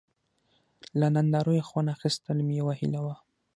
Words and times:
له 0.99 1.07
نندارو 1.15 1.51
یې 1.59 1.63
خوند 1.69 1.93
اخیستل 1.95 2.37
مې 2.47 2.53
یوه 2.61 2.73
هیله 2.79 2.99
وه. 3.05 3.15